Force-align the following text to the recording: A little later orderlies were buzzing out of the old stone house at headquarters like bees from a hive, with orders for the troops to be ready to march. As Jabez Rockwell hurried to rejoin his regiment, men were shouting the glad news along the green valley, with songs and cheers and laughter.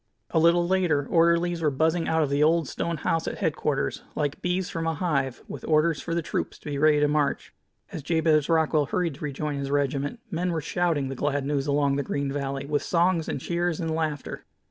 A 0.31 0.39
little 0.39 0.67
later 0.67 1.05
orderlies 1.07 1.61
were 1.61 1.69
buzzing 1.69 2.07
out 2.07 2.23
of 2.23 2.31
the 2.31 2.41
old 2.41 2.67
stone 2.67 2.97
house 2.97 3.27
at 3.27 3.37
headquarters 3.37 4.01
like 4.15 4.41
bees 4.41 4.67
from 4.67 4.87
a 4.87 4.95
hive, 4.95 5.43
with 5.47 5.63
orders 5.65 6.01
for 6.01 6.15
the 6.15 6.23
troops 6.23 6.57
to 6.57 6.65
be 6.71 6.79
ready 6.79 6.99
to 6.99 7.07
march. 7.07 7.53
As 7.91 8.01
Jabez 8.01 8.49
Rockwell 8.49 8.87
hurried 8.87 9.13
to 9.13 9.23
rejoin 9.23 9.59
his 9.59 9.69
regiment, 9.69 10.19
men 10.31 10.51
were 10.53 10.59
shouting 10.59 11.09
the 11.09 11.15
glad 11.15 11.45
news 11.45 11.67
along 11.67 11.97
the 11.97 12.01
green 12.01 12.31
valley, 12.31 12.65
with 12.65 12.81
songs 12.81 13.29
and 13.29 13.39
cheers 13.39 13.79
and 13.79 13.91
laughter. 13.93 14.43